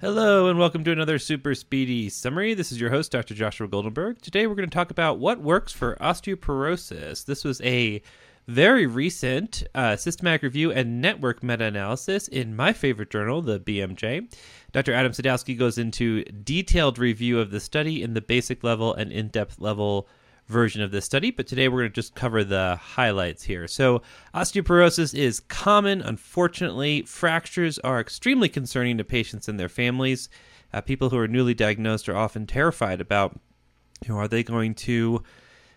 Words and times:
Hello, 0.00 0.48
and 0.48 0.60
welcome 0.60 0.84
to 0.84 0.92
another 0.92 1.18
super 1.18 1.56
speedy 1.56 2.08
summary. 2.08 2.54
This 2.54 2.70
is 2.70 2.80
your 2.80 2.90
host, 2.90 3.10
Dr. 3.10 3.34
Joshua 3.34 3.66
Goldenberg. 3.66 4.20
Today 4.20 4.46
we're 4.46 4.54
going 4.54 4.68
to 4.68 4.74
talk 4.74 4.92
about 4.92 5.18
what 5.18 5.40
works 5.40 5.72
for 5.72 5.96
osteoporosis. 5.96 7.24
This 7.24 7.42
was 7.42 7.60
a 7.62 8.00
very 8.46 8.86
recent 8.86 9.64
uh, 9.74 9.96
systematic 9.96 10.42
review 10.42 10.70
and 10.72 11.02
network 11.02 11.42
meta 11.42 11.64
analysis 11.64 12.28
in 12.28 12.56
my 12.56 12.72
favorite 12.72 13.10
journal, 13.10 13.42
the 13.42 13.58
BMJ. 13.60 14.32
Dr. 14.72 14.94
Adam 14.94 15.12
Sadowski 15.12 15.58
goes 15.58 15.78
into 15.78 16.22
detailed 16.24 16.98
review 16.98 17.40
of 17.40 17.50
the 17.50 17.60
study 17.60 18.02
in 18.02 18.14
the 18.14 18.22
basic 18.22 18.64
level 18.64 18.94
and 18.94 19.12
in 19.12 19.28
depth 19.28 19.60
level 19.60 20.08
version 20.48 20.82
of 20.82 20.90
this 20.90 21.04
study, 21.04 21.30
but 21.30 21.46
today 21.46 21.68
we're 21.68 21.80
going 21.80 21.90
to 21.90 21.94
just 21.94 22.14
cover 22.14 22.42
the 22.42 22.78
highlights 22.80 23.44
here. 23.44 23.68
So, 23.68 24.02
osteoporosis 24.34 25.14
is 25.14 25.40
common. 25.40 26.00
Unfortunately, 26.00 27.02
fractures 27.02 27.78
are 27.80 28.00
extremely 28.00 28.48
concerning 28.48 28.98
to 28.98 29.04
patients 29.04 29.48
and 29.48 29.60
their 29.60 29.68
families. 29.68 30.28
Uh, 30.72 30.80
people 30.80 31.10
who 31.10 31.18
are 31.18 31.28
newly 31.28 31.54
diagnosed 31.54 32.08
are 32.08 32.16
often 32.16 32.46
terrified 32.46 33.00
about, 33.00 33.38
you 34.04 34.12
know, 34.12 34.18
are 34.18 34.28
they 34.28 34.42
going 34.42 34.74
to 34.74 35.22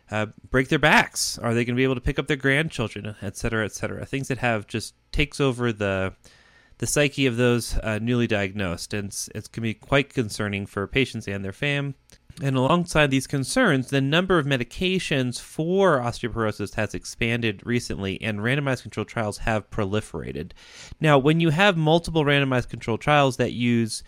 uh, 0.09 0.28
break 0.50 0.69
their 0.69 0.80
backs? 0.80 1.38
Are 1.38 1.53
they 1.53 1.63
going 1.66 1.75
to 1.75 1.80
be 1.80 1.83
able 1.83 1.95
to 1.95 2.02
pick 2.02 2.19
up 2.19 2.28
their 2.28 2.38
grandchildren, 2.38 3.16
et 3.22 3.38
cetera, 3.38 3.66
et 3.66 3.73
cetera? 3.73 4.06
Things 4.06 4.30
that 4.30 4.39
have 4.39 4.67
just 4.67 4.95
takes 5.11 5.39
over 5.39 5.72
the 5.72 6.13
the 6.78 6.88
psyche 6.88 7.28
of 7.28 7.38
those 7.38 7.78
uh, 7.78 8.00
newly 8.02 8.25
diagnosed, 8.25 8.91
and 8.91 9.16
it 9.35 9.52
can 9.52 9.61
be 9.61 9.75
quite 9.75 10.11
concerning 10.11 10.66
for 10.66 10.88
patients 10.88 11.28
and 11.28 11.45
their 11.45 11.52
fam. 11.53 11.94
And 12.41 12.55
alongside 12.55 13.11
these 13.11 13.27
concerns, 13.27 13.89
the 13.89 14.01
number 14.01 14.37
of 14.37 14.45
medications 14.45 15.39
for 15.39 15.99
osteoporosis 15.99 16.75
has 16.75 16.93
expanded 16.93 17.61
recently, 17.65 18.21
and 18.21 18.39
randomized 18.39 18.83
controlled 18.83 19.07
trials 19.07 19.39
have 19.39 19.69
proliferated. 19.69 20.51
Now, 20.99 21.17
when 21.17 21.39
you 21.39 21.49
have 21.49 21.77
multiple 21.77 22.23
randomized 22.23 22.69
controlled 22.69 23.01
trials 23.01 23.38
that 23.38 23.53
use 23.53 24.03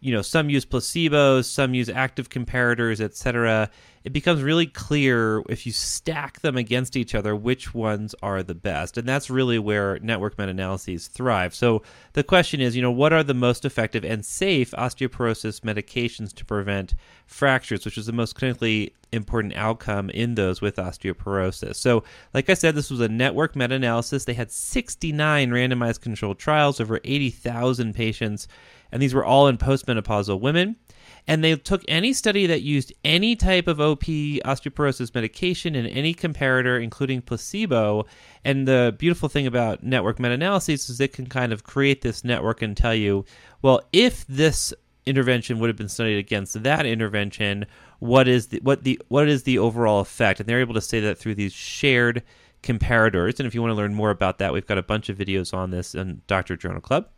you 0.00 0.12
know 0.12 0.22
some 0.22 0.48
use 0.48 0.64
placebos 0.64 1.44
some 1.44 1.74
use 1.74 1.88
active 1.88 2.28
comparators 2.28 3.00
etc 3.00 3.70
it 4.08 4.12
becomes 4.12 4.42
really 4.42 4.66
clear 4.66 5.42
if 5.50 5.66
you 5.66 5.72
stack 5.72 6.40
them 6.40 6.56
against 6.56 6.96
each 6.96 7.14
other 7.14 7.36
which 7.36 7.74
ones 7.74 8.14
are 8.22 8.42
the 8.42 8.54
best. 8.54 8.96
And 8.96 9.06
that's 9.06 9.28
really 9.28 9.58
where 9.58 9.98
network 9.98 10.38
meta-analyses 10.38 11.08
thrive. 11.08 11.54
So 11.54 11.82
the 12.14 12.24
question 12.24 12.62
is 12.62 12.74
you 12.74 12.80
know 12.80 12.90
what 12.90 13.12
are 13.12 13.22
the 13.22 13.34
most 13.34 13.66
effective 13.66 14.04
and 14.04 14.24
safe 14.24 14.70
osteoporosis 14.72 15.60
medications 15.60 16.32
to 16.36 16.44
prevent 16.46 16.94
fractures 17.26 17.84
which 17.84 17.98
is 17.98 18.06
the 18.06 18.12
most 18.12 18.34
clinically 18.34 18.92
important 19.12 19.54
outcome 19.56 20.08
in 20.08 20.36
those 20.36 20.62
with 20.62 20.76
osteoporosis? 20.76 21.76
So 21.76 22.02
like 22.32 22.48
i 22.48 22.54
said 22.54 22.74
this 22.74 22.90
was 22.90 23.00
a 23.00 23.08
network 23.08 23.56
meta-analysis. 23.56 24.24
They 24.24 24.32
had 24.32 24.50
69 24.50 25.50
randomized 25.50 26.00
controlled 26.00 26.38
trials 26.38 26.80
over 26.80 26.98
80000 27.04 27.94
patients 27.94 28.48
and 28.92 29.02
these 29.02 29.14
were 29.14 29.24
all 29.24 29.48
in 29.48 29.58
postmenopausal 29.58 30.40
women. 30.40 30.76
And 31.26 31.44
they 31.44 31.56
took 31.56 31.82
any 31.88 32.14
study 32.14 32.46
that 32.46 32.62
used 32.62 32.92
any 33.04 33.36
type 33.36 33.68
of 33.68 33.80
OP 33.80 34.04
osteoporosis 34.04 35.14
medication 35.14 35.74
and 35.74 35.86
any 35.86 36.14
comparator, 36.14 36.82
including 36.82 37.20
placebo. 37.20 38.06
And 38.44 38.66
the 38.66 38.96
beautiful 38.98 39.28
thing 39.28 39.46
about 39.46 39.82
network 39.82 40.18
meta 40.18 40.34
analyses 40.34 40.88
is 40.88 41.00
it 41.00 41.12
can 41.12 41.26
kind 41.26 41.52
of 41.52 41.64
create 41.64 42.00
this 42.00 42.24
network 42.24 42.62
and 42.62 42.74
tell 42.74 42.94
you, 42.94 43.26
well, 43.60 43.82
if 43.92 44.26
this 44.26 44.72
intervention 45.04 45.58
would 45.58 45.68
have 45.68 45.76
been 45.76 45.88
studied 45.88 46.16
against 46.16 46.62
that 46.62 46.86
intervention, 46.86 47.66
what 47.98 48.26
is 48.26 48.48
the 48.48 48.60
what 48.62 48.84
the 48.84 49.00
what 49.08 49.28
is 49.28 49.42
the 49.42 49.58
overall 49.58 50.00
effect? 50.00 50.40
And 50.40 50.48
they're 50.48 50.60
able 50.60 50.74
to 50.74 50.80
say 50.80 51.00
that 51.00 51.18
through 51.18 51.34
these 51.34 51.52
shared 51.52 52.22
comparators. 52.62 53.38
And 53.38 53.46
if 53.46 53.54
you 53.54 53.60
want 53.60 53.72
to 53.72 53.76
learn 53.76 53.94
more 53.94 54.10
about 54.10 54.38
that, 54.38 54.54
we've 54.54 54.66
got 54.66 54.78
a 54.78 54.82
bunch 54.82 55.10
of 55.10 55.18
videos 55.18 55.52
on 55.52 55.72
this 55.72 55.94
in 55.94 56.22
Doctor 56.26 56.56
Journal 56.56 56.80
Club 56.80 57.08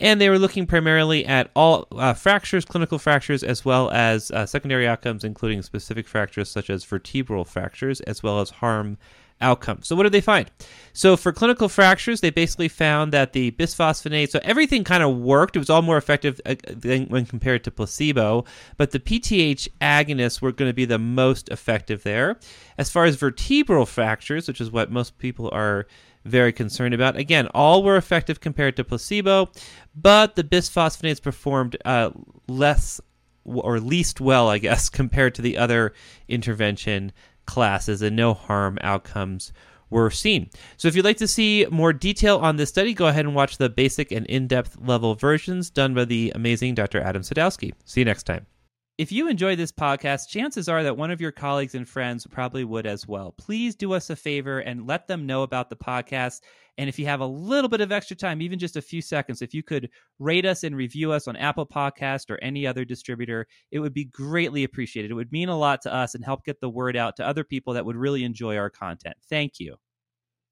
and 0.00 0.20
they 0.20 0.28
were 0.28 0.38
looking 0.38 0.66
primarily 0.66 1.24
at 1.24 1.50
all 1.54 1.86
uh, 1.92 2.12
fractures, 2.12 2.64
clinical 2.64 2.98
fractures, 2.98 3.44
as 3.44 3.64
well 3.64 3.90
as 3.90 4.30
uh, 4.32 4.44
secondary 4.46 4.86
outcomes, 4.86 5.22
including 5.24 5.62
specific 5.62 6.08
fractures 6.08 6.50
such 6.50 6.70
as 6.70 6.84
vertebral 6.84 7.44
fractures, 7.44 8.00
as 8.00 8.22
well 8.22 8.40
as 8.40 8.50
harm 8.50 8.98
outcomes. 9.42 9.86
So, 9.86 9.96
what 9.96 10.04
did 10.04 10.12
they 10.12 10.20
find? 10.20 10.50
So, 10.92 11.16
for 11.16 11.32
clinical 11.32 11.68
fractures, 11.68 12.20
they 12.20 12.30
basically 12.30 12.68
found 12.68 13.12
that 13.12 13.32
the 13.32 13.50
bisphosphonate, 13.52 14.30
so 14.30 14.40
everything 14.42 14.84
kind 14.84 15.02
of 15.02 15.16
worked. 15.16 15.56
It 15.56 15.58
was 15.58 15.70
all 15.70 15.82
more 15.82 15.98
effective 15.98 16.40
uh, 16.46 16.54
than 16.68 17.06
when 17.06 17.26
compared 17.26 17.64
to 17.64 17.70
placebo, 17.70 18.44
but 18.76 18.92
the 18.92 19.00
PTH 19.00 19.68
agonists 19.80 20.40
were 20.40 20.52
going 20.52 20.68
to 20.70 20.74
be 20.74 20.84
the 20.84 20.98
most 20.98 21.48
effective 21.50 22.02
there. 22.02 22.38
As 22.78 22.90
far 22.90 23.04
as 23.04 23.16
vertebral 23.16 23.86
fractures, 23.86 24.48
which 24.48 24.60
is 24.60 24.70
what 24.70 24.90
most 24.90 25.18
people 25.18 25.50
are 25.52 25.86
very 26.24 26.52
concerned 26.52 26.94
about. 26.94 27.16
Again, 27.16 27.48
all 27.54 27.82
were 27.82 27.96
effective 27.96 28.40
compared 28.40 28.76
to 28.76 28.84
placebo, 28.84 29.50
but 29.94 30.36
the 30.36 30.44
bisphosphonates 30.44 31.22
performed 31.22 31.76
uh, 31.84 32.10
less 32.48 33.00
or 33.44 33.80
least 33.80 34.20
well, 34.20 34.48
I 34.48 34.58
guess, 34.58 34.88
compared 34.90 35.34
to 35.36 35.42
the 35.42 35.58
other 35.58 35.92
intervention 36.28 37.12
classes, 37.46 38.02
and 38.02 38.14
no 38.16 38.34
harm 38.34 38.78
outcomes 38.82 39.52
were 39.90 40.10
seen. 40.10 40.48
So, 40.76 40.88
if 40.88 40.96
you'd 40.96 41.04
like 41.04 41.18
to 41.18 41.28
see 41.28 41.66
more 41.70 41.92
detail 41.92 42.38
on 42.38 42.56
this 42.56 42.70
study, 42.70 42.94
go 42.94 43.08
ahead 43.08 43.26
and 43.26 43.34
watch 43.34 43.58
the 43.58 43.68
basic 43.68 44.10
and 44.10 44.26
in 44.26 44.46
depth 44.46 44.78
level 44.80 45.14
versions 45.14 45.70
done 45.70 45.94
by 45.94 46.04
the 46.04 46.32
amazing 46.34 46.74
Dr. 46.74 47.00
Adam 47.00 47.22
Sadowski. 47.22 47.72
See 47.84 48.00
you 48.00 48.04
next 48.04 48.24
time. 48.24 48.46
If 48.98 49.10
you 49.10 49.26
enjoy 49.28 49.56
this 49.56 49.72
podcast, 49.72 50.28
chances 50.28 50.68
are 50.68 50.82
that 50.82 50.96
one 50.96 51.10
of 51.10 51.20
your 51.20 51.32
colleagues 51.32 51.74
and 51.74 51.88
friends 51.88 52.26
probably 52.26 52.62
would 52.64 52.86
as 52.86 53.08
well. 53.08 53.32
Please 53.32 53.74
do 53.74 53.94
us 53.94 54.10
a 54.10 54.16
favor 54.16 54.60
and 54.60 54.86
let 54.86 55.08
them 55.08 55.26
know 55.26 55.42
about 55.42 55.70
the 55.70 55.76
podcast. 55.76 56.42
And 56.76 56.88
if 56.88 56.98
you 56.98 57.06
have 57.06 57.20
a 57.20 57.26
little 57.26 57.70
bit 57.70 57.80
of 57.80 57.90
extra 57.90 58.14
time, 58.14 58.42
even 58.42 58.58
just 58.58 58.76
a 58.76 58.82
few 58.82 59.00
seconds, 59.00 59.40
if 59.40 59.54
you 59.54 59.62
could 59.62 59.88
rate 60.18 60.44
us 60.44 60.62
and 60.62 60.76
review 60.76 61.10
us 61.10 61.26
on 61.26 61.36
Apple 61.36 61.66
Podcast 61.66 62.30
or 62.30 62.38
any 62.42 62.66
other 62.66 62.84
distributor, 62.84 63.46
it 63.70 63.78
would 63.80 63.94
be 63.94 64.04
greatly 64.04 64.62
appreciated. 64.62 65.10
It 65.10 65.14
would 65.14 65.32
mean 65.32 65.48
a 65.48 65.58
lot 65.58 65.80
to 65.82 65.92
us 65.92 66.14
and 66.14 66.24
help 66.24 66.44
get 66.44 66.60
the 66.60 66.70
word 66.70 66.96
out 66.96 67.16
to 67.16 67.26
other 67.26 67.44
people 67.44 67.72
that 67.74 67.86
would 67.86 67.96
really 67.96 68.24
enjoy 68.24 68.56
our 68.56 68.70
content. 68.70 69.16
Thank 69.28 69.58
you. 69.58 69.76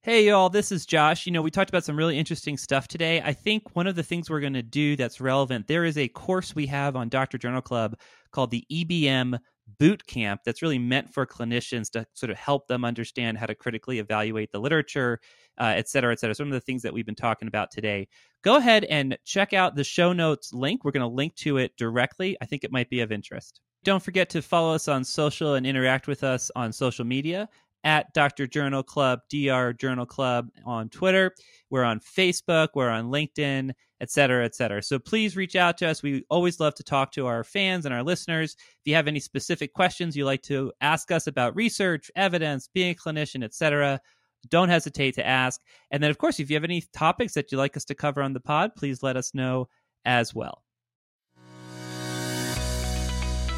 Hey, 0.02 0.29
y'all, 0.29 0.49
this 0.49 0.73
is 0.73 0.87
Josh. 0.87 1.26
You 1.26 1.32
know, 1.32 1.43
we 1.43 1.50
talked 1.50 1.69
about 1.69 1.85
some 1.85 1.94
really 1.94 2.19
interesting 2.19 2.56
stuff 2.56 2.88
today. 2.88 3.20
I 3.20 3.35
think 3.35 3.76
one 3.76 3.87
of 3.87 3.97
the 3.97 4.02
things 4.02 4.31
we're 4.31 4.41
going 4.41 4.55
to 4.55 4.62
do 4.62 4.97
that's 4.97 5.20
relevant, 5.20 5.67
there 5.67 5.85
is 5.85 5.99
a 5.99 6.08
course 6.08 6.55
we 6.55 6.67
have 6.69 6.97
on 6.97 7.11
Dr. 7.11 7.37
Journal 7.37 7.61
Club 7.61 7.99
called 8.32 8.50
the 8.50 8.64
EBM 8.73 9.38
Boot 9.79 10.06
Camp 10.06 10.41
that's 10.43 10.62
really 10.62 10.79
meant 10.79 11.12
for 11.12 11.26
clinicians 11.26 11.91
to 11.91 12.06
sort 12.14 12.31
of 12.31 12.38
help 12.38 12.67
them 12.67 12.82
understand 12.82 13.37
how 13.37 13.44
to 13.44 13.55
critically 13.55 13.99
evaluate 13.99 14.50
the 14.52 14.58
literature, 14.58 15.20
uh, 15.61 15.75
et 15.76 15.87
cetera, 15.87 16.12
et 16.12 16.19
cetera. 16.19 16.35
Some 16.35 16.47
of 16.47 16.55
the 16.55 16.61
things 16.61 16.81
that 16.81 16.94
we've 16.94 17.05
been 17.05 17.14
talking 17.14 17.47
about 17.47 17.70
today. 17.70 18.08
Go 18.41 18.56
ahead 18.56 18.85
and 18.85 19.19
check 19.26 19.52
out 19.52 19.76
the 19.76 19.85
show 19.85 20.14
notes 20.14 20.55
link. 20.55 20.82
We're 20.82 20.93
going 20.93 21.02
to 21.02 21.14
link 21.14 21.35
to 21.37 21.58
it 21.58 21.76
directly. 21.76 22.38
I 22.41 22.47
think 22.47 22.64
it 22.64 22.73
might 22.73 22.88
be 22.88 23.00
of 23.00 23.12
interest. 23.12 23.61
Don't 23.85 24.02
forget 24.02 24.31
to 24.31 24.41
follow 24.41 24.75
us 24.75 24.88
on 24.88 25.05
social 25.05 25.55
and 25.55 25.67
interact 25.67 26.06
with 26.06 26.25
us 26.25 26.50
on 26.56 26.73
social 26.73 27.05
media 27.05 27.50
at 27.85 28.12
Dr. 28.12 28.47
Journal 28.47 28.82
Club, 28.82 29.21
DR 29.31 29.73
Journal 29.73 30.06
Club 30.06 30.49
on 30.65 30.88
Twitter. 30.88 31.35
We're 31.71 31.85
on 31.85 32.00
Facebook, 32.00 32.69
we're 32.75 32.91
on 32.91 33.11
LinkedIn, 33.11 33.73
et 34.00 34.11
cetera, 34.11 34.44
et 34.44 34.55
cetera. 34.55 34.82
So 34.82 34.99
please 34.99 35.37
reach 35.37 35.56
out 35.56 35.79
to 35.79 35.88
us. 35.88 36.03
We 36.03 36.25
always 36.31 36.61
love 36.61 36.75
to 36.77 36.82
talk 36.82 37.12
to 37.12 37.27
our 37.27 37.44
fans 37.44 37.85
and 37.87 37.94
our 37.94 38.03
listeners. 38.03 38.56
If 38.59 38.81
you 38.85 38.94
have 38.94 39.09
any 39.09 39.21
specific 39.21 39.73
questions 39.73 40.17
you 40.17 40.25
like 40.25 40.43
to 40.43 40.73
ask 40.81 41.11
us 41.11 41.27
about 41.27 41.56
research, 41.56 42.11
evidence, 42.17 42.69
being 42.73 42.93
a 42.93 42.94
clinician, 42.94 43.44
et 43.44 43.55
cetera, 43.55 44.00
don't 44.49 44.71
hesitate 44.71 45.15
to 45.17 45.26
ask. 45.26 45.61
And 45.91 46.03
then, 46.03 46.11
of 46.11 46.19
course, 46.19 46.41
if 46.41 46.50
you 46.50 46.56
have 46.56 46.65
any 46.65 46.83
topics 46.94 47.35
that 47.35 47.53
you'd 47.53 47.59
like 47.59 47.76
us 47.76 47.85
to 47.87 47.94
cover 47.94 48.23
on 48.23 48.33
the 48.33 48.41
pod, 48.41 48.75
please 48.75 49.03
let 49.03 49.17
us 49.17 49.35
know 49.35 49.69
as 50.05 50.35
well. 50.35 50.62